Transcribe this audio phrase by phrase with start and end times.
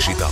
[0.00, 0.30] Digital.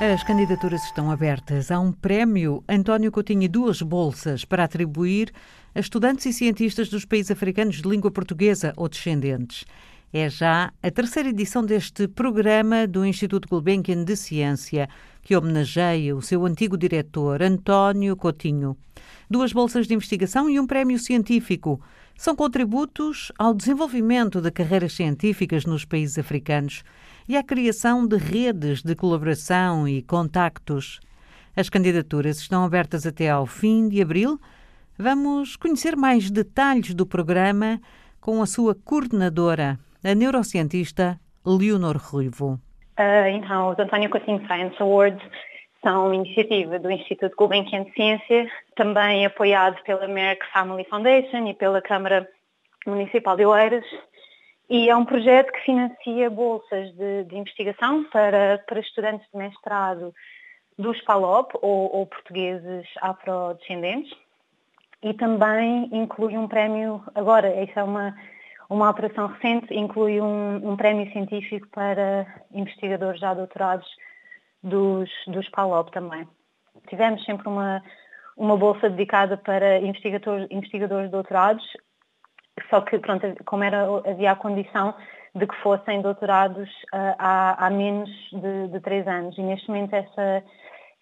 [0.00, 1.72] As candidaturas estão abertas.
[1.72, 5.32] Há um prémio António Coutinho e duas bolsas para atribuir
[5.74, 9.64] a estudantes e cientistas dos países africanos de língua portuguesa ou descendentes.
[10.12, 14.88] É já a terceira edição deste programa do Instituto Gulbenkian de Ciência,
[15.20, 18.76] que homenageia o seu antigo diretor, António Coutinho.
[19.28, 21.80] Duas bolsas de investigação e um prémio científico
[22.16, 26.84] são contributos ao desenvolvimento de carreiras científicas nos países africanos
[27.28, 30.98] e à criação de redes de colaboração e contactos.
[31.54, 34.38] As candidaturas estão abertas até ao fim de abril.
[34.98, 37.80] Vamos conhecer mais detalhes do programa
[38.20, 42.60] com a sua coordenadora, a neurocientista Leonor Ruivo.
[42.98, 45.22] Uh, então, os António Coutinho Science Awards
[45.82, 51.80] são iniciativa do Instituto Gulbenkian de Ciência, também apoiado pela Merck Family Foundation e pela
[51.80, 52.28] Câmara
[52.86, 53.84] Municipal de Oeiras.
[54.68, 60.14] E é um projeto que financia bolsas de, de investigação para, para estudantes de mestrado
[60.78, 64.14] dos PALOP, ou, ou portugueses afrodescendentes,
[65.02, 68.14] e também inclui um prémio, agora, isso é uma,
[68.68, 73.88] uma operação recente, inclui um, um prémio científico para investigadores já doutorados
[74.62, 76.28] dos, dos PALOP também.
[76.88, 77.82] Tivemos sempre uma,
[78.36, 81.64] uma bolsa dedicada para investigadores, investigadores doutorados,
[82.70, 84.94] só que, pronto, como era, havia a condição
[85.34, 89.36] de que fossem doutorados uh, há, há, menos de, de três anos.
[89.38, 90.44] E neste momento essa,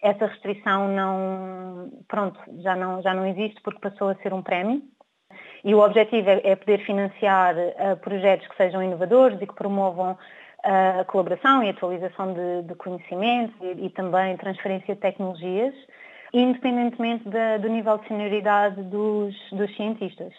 [0.01, 4.81] essa restrição não, pronto, já não, já não existe porque passou a ser um prémio.
[5.63, 10.17] E o objetivo é, é poder financiar uh, projetos que sejam inovadores e que promovam
[10.63, 15.73] a colaboração e atualização de, de conhecimentos e, e, também transferência de tecnologias,
[16.33, 17.23] independentemente
[17.61, 20.33] do nível de senioridade dos, dos cientistas.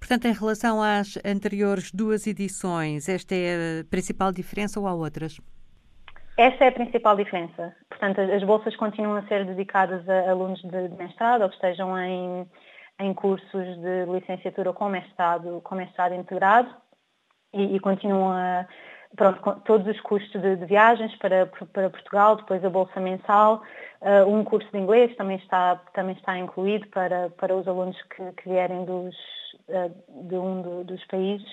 [0.00, 5.38] Portanto, em relação às anteriores duas edições, esta é a principal diferença ou há outras?
[6.36, 7.76] Esta é a principal diferença.
[7.88, 12.48] Portanto, as bolsas continuam a ser dedicadas a alunos de mestrado ou que estejam em,
[12.98, 16.74] em cursos de licenciatura com mestrado, com mestrado integrado
[17.52, 18.66] e, e continuam a
[19.16, 23.62] pronto, todos os custos de, de viagens para, para, Portugal, depois a bolsa mensal,
[24.00, 28.32] uh, um curso de inglês também está, também está incluído para, para os alunos que,
[28.32, 29.14] que vierem dos,
[30.28, 31.48] de um do, dos países,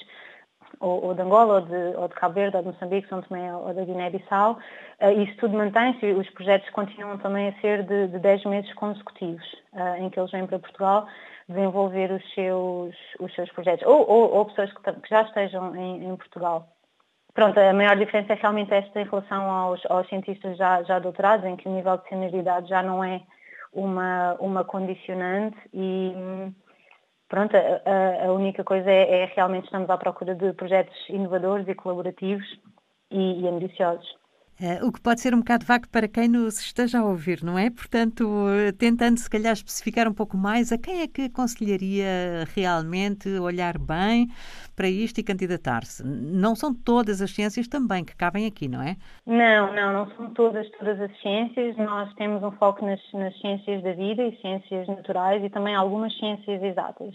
[0.79, 3.73] ou, de Angola, ou de, ou de Cabo Verde, ou de Moçambique, São Tomé ou
[3.73, 4.59] da Guiné-Bissau.
[5.01, 8.73] Uh, isso tudo mantém-se e os projetos continuam também a ser de, de 10 meses
[8.73, 9.45] consecutivos,
[9.99, 11.07] em que eles vêm para Portugal
[11.47, 16.03] desenvolver os seus, os seus projetos, ou, ou, ou pessoas que, que, já estejam em,
[16.03, 16.67] em Portugal.
[17.33, 21.45] Pronto, a maior diferença é realmente esta em relação aos, aos cientistas já, já doutorados,
[21.45, 23.21] em que o nível de senioridade já não é
[23.71, 26.13] uma, uma condicionante e
[27.27, 31.75] pronto, a, a única coisa é, é, realmente estamos à procura de projetos inovadores e
[31.75, 32.45] colaborativos
[33.11, 34.07] e, e ambiciosos.
[34.59, 37.59] Uh, o que pode ser um bocado vago para quem nos esteja a ouvir, não
[37.59, 37.69] é?
[37.69, 38.27] Portanto,
[38.79, 44.29] tentando se calhar especificar um pouco mais, a quem é que aconselharia realmente olhar bem
[44.75, 46.03] para isto e candidatar-se?
[46.03, 48.95] Não são todas as ciências também que cabem aqui, não é?
[49.27, 51.77] Não, não, não são todas, todas as ciências.
[51.77, 56.17] Nós temos um foco nas, nas ciências da vida e ciências naturais e também algumas
[56.17, 57.13] ciências exatas.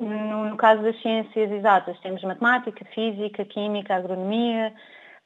[0.00, 4.74] No, no caso das ciências exatas, temos matemática, física, química, agronomia,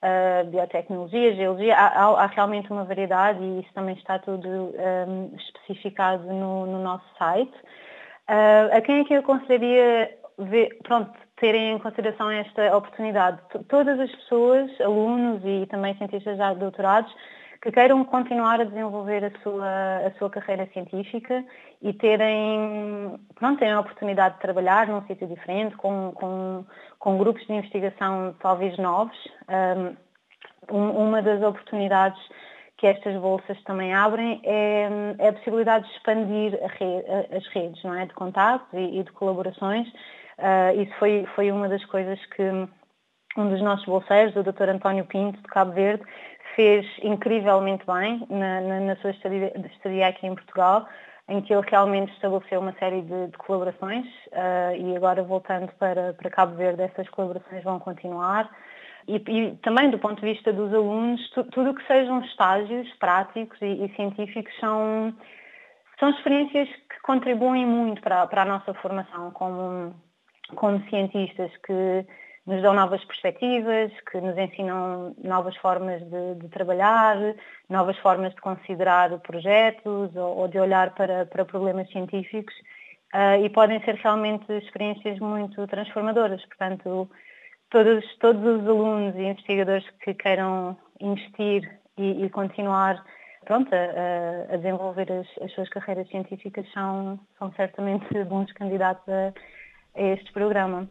[0.02, 6.24] uh, biotecnologia, geologia, há, há, realmente uma variedade e isso também está tudo um, especificado
[6.24, 7.54] no, no, nosso site.
[8.28, 13.38] Uh, a quem é que eu aconselharia ver, pronto, terem em consideração esta oportunidade?
[13.68, 17.12] Todas as pessoas, alunos e também cientistas já doutorados,
[17.62, 21.44] que queiram continuar a desenvolver a sua, a sua carreira científica
[21.82, 26.64] e terem, pronto, terem a oportunidade de trabalhar num sítio diferente, com, com,
[26.98, 29.16] com grupos de investigação talvez novos.
[29.48, 29.96] Um,
[30.72, 32.20] uma das oportunidades
[32.78, 34.88] que estas bolsas também abrem é,
[35.18, 38.06] é a possibilidade de expandir as redes não é?
[38.06, 39.86] de contatos e, e de colaborações.
[40.38, 42.42] Uh, isso foi, foi uma das coisas que
[43.36, 44.70] um dos nossos bolseiros, o Dr.
[44.70, 46.02] António Pinto, de Cabo Verde,
[46.54, 50.88] fez incrivelmente bem na, na, na sua estadia, estadia, aqui em Portugal,
[51.28, 56.12] em que ele realmente estabeleceu uma série de, de colaborações uh, e agora voltando para,
[56.14, 58.50] para Cabo Verde essas colaborações vão continuar.
[59.06, 62.88] E, e também do ponto de vista dos alunos, tu, tudo o que sejam estágios
[62.94, 65.14] práticos e, e, científicos são,
[65.98, 69.94] são experiências que contribuem muito para, para a nossa formação como,
[70.54, 72.06] como cientistas, que
[72.46, 77.16] nos dão novas perspectivas, que nos ensinam novas formas de, de trabalhar,
[77.68, 82.54] novas formas de considerar projetos ou, ou de olhar para, para problemas científicos
[83.14, 86.44] uh, e podem ser realmente experiências muito transformadoras.
[86.46, 87.10] Portanto,
[87.70, 93.04] todos, todos os alunos e investigadores que queiram investir e, e continuar
[93.44, 99.32] pronto, a, a desenvolver as, as, suas carreiras científicas são, são certamente bons candidatos a,
[99.96, 100.88] a este programa.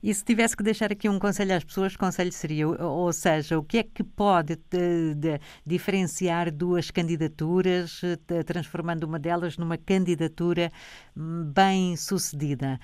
[0.00, 2.68] E se tivesse que deixar aqui um conselho às pessoas, que conselho seria?
[2.68, 9.18] Ou seja, o que é que pode de, de, diferenciar duas candidaturas, de, transformando uma
[9.18, 10.70] delas numa candidatura
[11.16, 12.78] hum, bem sucedida?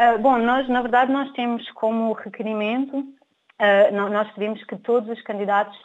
[0.00, 5.22] Uh, bom, nós, na verdade, nós temos como requerimento, uh, nós pedimos que todos os
[5.22, 5.76] candidatos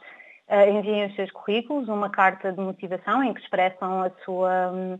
[0.50, 5.00] uh, enviem os seus currículos, uma carta de motivação em que expressam a sua, um,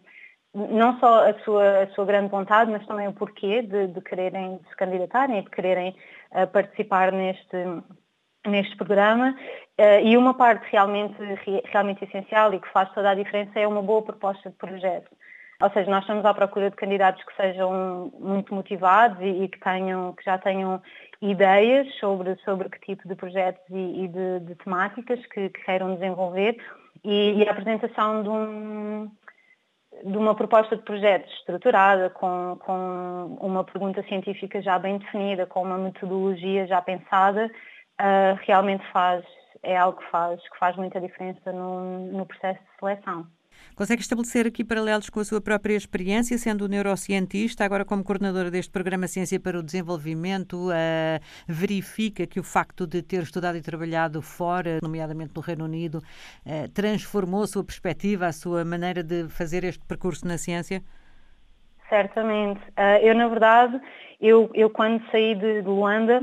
[0.54, 4.60] não só a sua, a sua grande vontade, mas também o porquê de, de quererem
[4.70, 5.96] se candidatarem e de quererem
[6.52, 7.58] participar neste,
[8.46, 9.36] neste programa
[10.04, 11.16] e uma parte realmente,
[11.66, 15.10] realmente essencial e que faz toda a diferença é uma boa proposta de projeto.
[15.64, 19.58] Ou seja, nós estamos à procura de candidatos que sejam muito motivados e, e que,
[19.60, 20.82] tenham, que já tenham
[21.22, 25.96] ideias sobre, sobre que tipo de projetos e, e de, de, temáticas que, que queiram
[25.96, 26.58] desenvolver
[27.02, 29.10] e, e, a apresentação de, um,
[30.04, 35.62] de uma proposta de projeto estruturada, com, com uma pergunta científica já bem definida, com
[35.62, 37.50] uma metodologia já pensada,
[38.02, 39.24] uh, realmente faz,
[39.62, 43.28] é algo que faz, que faz muita diferença no, no processo de seleção.
[43.76, 48.72] Consegue estabelecer aqui paralelos com a sua própria experiência, sendo neurocientista, agora como coordenadora deste
[48.72, 54.22] programa Ciência para o Desenvolvimento, uh, verifica que o facto de ter estudado e trabalhado
[54.22, 55.98] fora, nomeadamente no Reino Unido,
[56.46, 60.84] uh, transformou a sua perspectiva, a sua maneira de fazer este percurso na ciência?
[61.90, 62.62] Certamente.
[62.70, 63.82] Uh, eu, na verdade,
[64.22, 66.22] eu, eu quando saí de, de Luanda,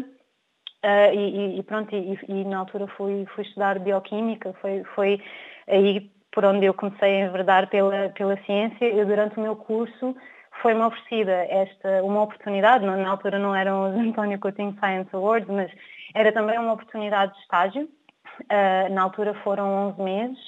[0.83, 5.21] Uh, e, e, pronto, e, e, na altura fui, fui estudar bioquímica, foi, foi
[5.69, 10.17] aí por onde eu comecei a enverdar pela, pela ciência, eu durante o meu curso
[10.63, 15.71] foi-me oferecida esta, uma oportunidade, na altura não eram os António Coutinho Science Awards, mas
[16.15, 20.39] era também uma oportunidade de estágio, uh, na altura foram 11 meses,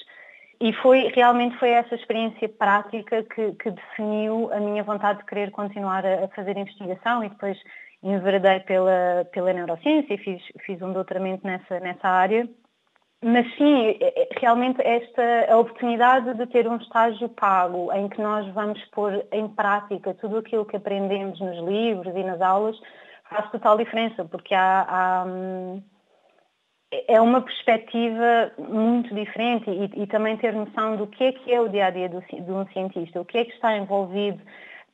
[0.60, 5.50] e foi, realmente foi essa experiência prática que, que definiu a minha vontade de querer
[5.50, 7.58] continuar a, a fazer investigação e depois
[8.00, 12.48] enverdei pela, pela neurociência e fiz, fiz um doutoramento nessa, nessa área
[13.22, 18.20] mas sim, é, é, realmente esta a oportunidade de ter um estágio pago em que
[18.20, 22.76] nós vamos pôr em prática tudo aquilo que aprendemos nos livros e nas aulas
[23.30, 25.24] faz total diferença, porque há, há
[27.08, 31.60] é uma perspectiva muito diferente e, e, também ter noção do que é que é
[31.60, 34.42] o dia a dia de um cientista, o que é que está envolvido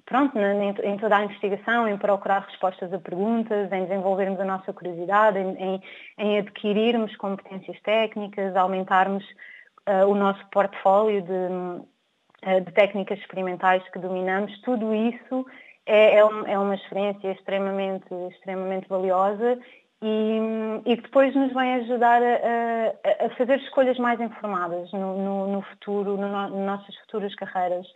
[0.09, 5.39] pronto, em, toda a investigação, em procurar respostas a perguntas, em desenvolvermos a nossa curiosidade,
[5.39, 5.83] em, em,
[6.17, 9.23] em adquirirmos competências técnicas, aumentarmos
[9.87, 15.47] uh, o nosso portfólio de, uh, de, técnicas experimentais que dominamos, tudo isso
[15.85, 19.59] é, é, um, é uma experiência extremamente, extremamente valiosa
[20.01, 20.39] e,
[20.87, 25.63] e, que depois nos vai ajudar a, a, fazer escolhas mais informadas no, no, no
[25.63, 27.87] futuro, no, no, nas nossas futuras carreiras.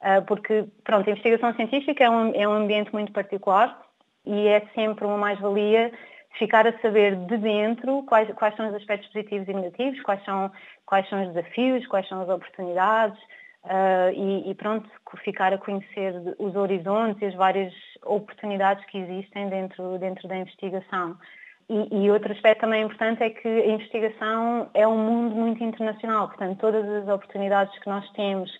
[0.00, 3.80] Ah, porque, pronto, a investigação científica é um, é um ambiente muito particular
[4.24, 5.92] e é sempre uma mais-valia
[6.38, 10.52] ficar a saber de dentro quais, quais são os aspectos positivos e negativos, quais são,
[10.86, 13.18] quais são os desafios, quais são as oportunidades
[13.64, 14.88] uh, e, e, pronto,
[15.24, 17.74] ficar a conhecer os horizontes e as várias
[18.04, 21.16] oportunidades que existem dentro, dentro da investigação.
[21.68, 26.28] E, e, outro aspecto também importante é que a investigação é um mundo muito internacional,
[26.28, 28.50] portanto todas as oportunidades que nós temos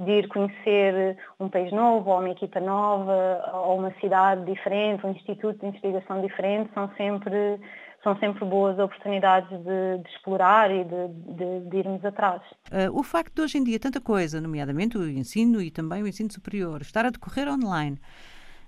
[0.00, 5.10] de ir conhecer um país novo, ou uma equipa nova, ou uma cidade diferente, um
[5.10, 7.60] instituto de investigação diferente, são sempre,
[8.02, 12.40] são sempre boas oportunidades de, de explorar e de, de, de, irmos atrás.
[12.72, 16.08] Uh, o facto de hoje em dia tanta coisa, nomeadamente o ensino e também o
[16.08, 18.00] ensino superior, estar a decorrer online,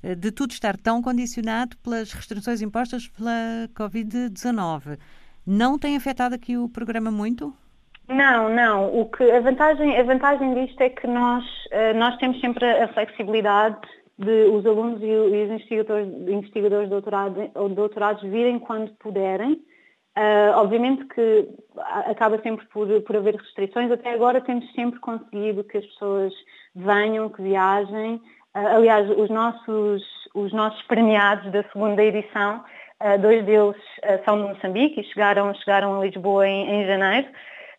[0.04, 4.98] uh, de tudo estar tão condicionado pelas restrições impostas pela Covid-19,
[5.46, 7.56] não tem afetado aqui o programa muito?
[8.08, 9.00] Não, não.
[9.00, 12.88] O que, a, vantagem, a vantagem disto é que nós, eh, nós temos sempre a
[12.88, 13.78] flexibilidade
[14.18, 19.60] de os alunos e os investigadores, investigadores doutorado, ou doutorados virem quando puderem.
[20.14, 21.48] Uh, obviamente que
[22.04, 23.90] acaba sempre por, por haver restrições.
[23.90, 26.34] Até agora temos sempre conseguido que as pessoas
[26.76, 28.16] venham, que viajem.
[28.54, 30.02] Uh, aliás, os nossos,
[30.34, 32.62] os nossos premiados da segunda edição,
[33.02, 33.76] uh, dois deles
[34.26, 37.28] são de Moçambique e chegaram, chegaram a Lisboa em, em janeiro.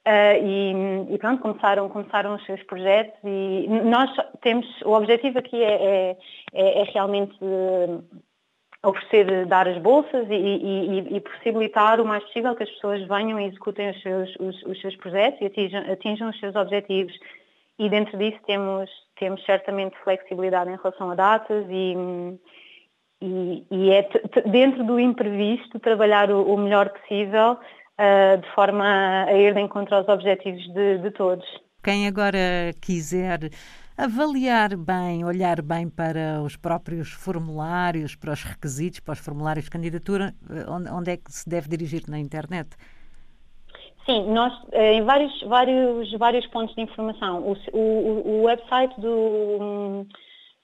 [0.06, 5.64] Uh, e, e, pronto, começaram, começaram os seus projetos e nós temos, o objetivo aqui
[5.64, 6.18] é,
[6.54, 7.38] é, é realmente
[8.84, 13.40] oferecer, dar as bolsas e, e, e, possibilitar o mais possível que as pessoas venham
[13.40, 17.14] e executem os seus, os, os seus projetos e atinjam, atinjam, os seus objetivos.
[17.80, 21.96] E dentro disso temos, temos certamente flexibilidade em relação a datas e,
[23.22, 24.10] e, e é
[24.48, 27.58] dentro do imprevisto trabalhar o, o melhor possível
[27.98, 31.46] de forma a, ir de encontro aos objetivos de, de todos.
[31.84, 33.50] Quem agora quiser
[33.98, 39.72] avaliar bem, olhar bem para os próprios formulários, para os requisitos, para os formulários de
[39.72, 42.70] candidatura, eh, onde, é que se deve dirigir na internet?
[44.06, 47.44] Sim, nós eh, em vários, vários, vários pontos de informação.
[47.44, 50.06] O, o, o website do,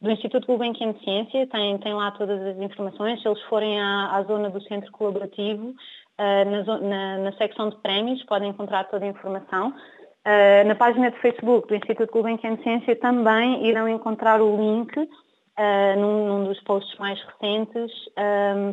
[0.01, 3.21] do Instituto Gulbenkian de Ciência tem, tem lá todas as informações.
[3.21, 5.75] Se eles forem à, à zona do centro colaborativo,
[6.19, 9.69] na, na, na, secção de prémios, podem encontrar toda a informação.
[9.69, 14.97] Uh, na página de Facebook do Instituto Gulbenkian de Ciência também irão encontrar o link
[14.97, 15.07] uh,
[15.97, 17.89] num, num, dos posts mais recentes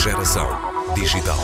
[0.01, 0.47] Geração
[0.95, 1.37] Digital.